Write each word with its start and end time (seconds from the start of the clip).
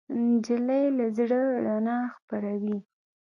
نجلۍ 0.27 0.85
له 0.97 1.05
زړه 1.17 1.39
رڼا 1.65 1.99
خپروي. 2.15 2.77